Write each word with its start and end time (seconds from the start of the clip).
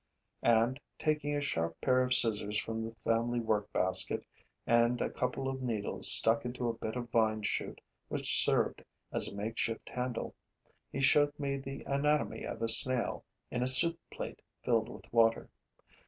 And, 0.41 0.79
taking 0.97 1.35
a 1.35 1.41
sharp 1.41 1.79
pair 1.79 2.01
of 2.01 2.15
scissors 2.15 2.59
from 2.59 2.83
the 2.83 2.95
family 2.95 3.39
work 3.39 3.71
basket 3.71 4.25
and 4.65 4.99
a 4.99 5.11
couple 5.11 5.47
of 5.47 5.61
needles 5.61 6.11
stuck 6.11 6.43
into 6.43 6.67
a 6.67 6.73
bit 6.73 6.95
of 6.95 7.11
vine 7.11 7.43
shoot 7.43 7.79
which 8.07 8.43
served 8.43 8.83
as 9.11 9.27
a 9.27 9.35
makeshift 9.35 9.89
handle, 9.89 10.33
he 10.91 11.01
showed 11.01 11.37
me 11.37 11.57
the 11.57 11.83
anatomy 11.83 12.45
of 12.45 12.63
a 12.63 12.67
snail 12.67 13.25
in 13.51 13.61
a 13.61 13.67
soup 13.67 13.99
plate 14.09 14.41
filled 14.63 14.89
with 14.89 15.05
water. 15.13 15.51